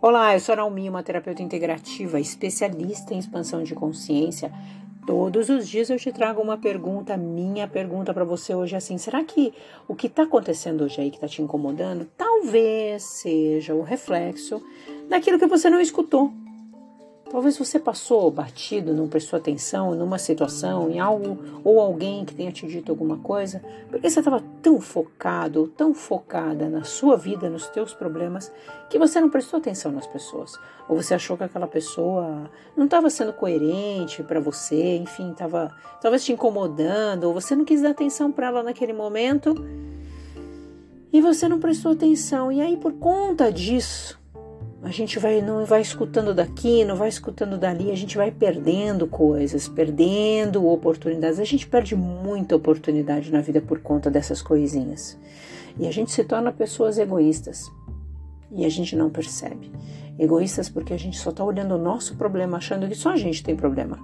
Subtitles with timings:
[0.00, 4.52] Olá, eu sou Naomi, uma terapeuta integrativa, especialista em expansão de consciência.
[5.06, 8.98] Todos os dias eu te trago uma pergunta, minha pergunta para você hoje é assim:
[8.98, 9.52] será que
[9.88, 14.62] o que está acontecendo hoje aí que está te incomodando talvez seja o reflexo
[15.08, 16.32] daquilo que você não escutou?
[17.34, 22.52] Talvez você passou batido, não prestou atenção numa situação, em algo ou alguém que tenha
[22.52, 23.60] te dito alguma coisa,
[23.90, 28.52] porque você estava tão focado, tão focada na sua vida, nos teus problemas,
[28.88, 30.56] que você não prestou atenção nas pessoas.
[30.88, 36.24] Ou você achou que aquela pessoa não estava sendo coerente para você, enfim, estava talvez
[36.24, 39.56] te incomodando, ou você não quis dar atenção para ela naquele momento
[41.12, 42.52] e você não prestou atenção.
[42.52, 44.22] E aí, por conta disso,
[44.84, 49.06] a gente vai não vai escutando daqui, não vai escutando dali, a gente vai perdendo
[49.06, 51.40] coisas, perdendo oportunidades.
[51.40, 55.18] A gente perde muita oportunidade na vida por conta dessas coisinhas.
[55.78, 57.72] E a gente se torna pessoas egoístas.
[58.52, 59.72] E a gente não percebe.
[60.18, 63.42] Egoístas porque a gente só está olhando o nosso problema, achando que só a gente
[63.42, 63.98] tem problema.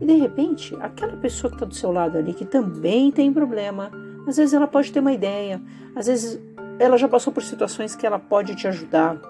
[0.00, 3.90] E de repente, aquela pessoa que está do seu lado ali, que também tem problema,
[4.26, 5.60] às vezes ela pode ter uma ideia,
[5.94, 6.40] às vezes
[6.78, 9.20] ela já passou por situações que ela pode te ajudar,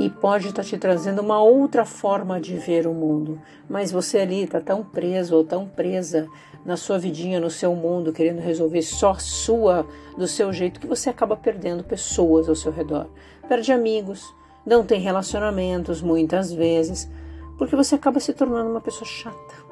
[0.00, 4.20] e pode estar tá te trazendo uma outra forma de ver o mundo, mas você
[4.20, 6.26] ali está tão preso ou tão presa
[6.64, 11.10] na sua vidinha, no seu mundo, querendo resolver só sua, do seu jeito, que você
[11.10, 13.08] acaba perdendo pessoas ao seu redor.
[13.46, 14.34] Perde amigos,
[14.64, 17.06] não tem relacionamentos muitas vezes,
[17.58, 19.70] porque você acaba se tornando uma pessoa chata.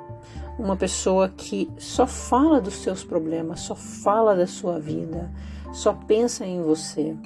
[0.59, 5.31] Uma pessoa que só fala dos seus problemas, só fala da sua vida,
[5.73, 7.17] só pensa em você.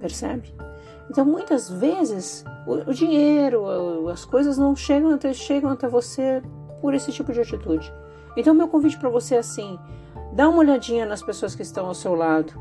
[0.00, 0.54] Percebe?
[1.10, 6.42] Então, muitas vezes, o, o dinheiro, as coisas não chegam até, chegam até você
[6.80, 7.92] por esse tipo de atitude.
[8.36, 9.78] Então, meu convite para você é assim:
[10.32, 12.52] dá uma olhadinha nas pessoas que estão ao seu lado.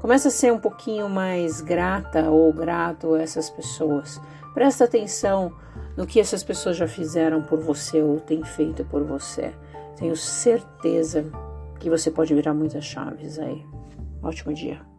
[0.00, 4.20] Começa a ser um pouquinho mais grata ou grato a essas pessoas.
[4.54, 5.52] Presta atenção
[5.96, 9.52] no que essas pessoas já fizeram por você ou têm feito por você.
[9.96, 11.30] Tenho certeza
[11.78, 13.64] que você pode virar muitas chaves aí.
[14.22, 14.89] Ótimo dia.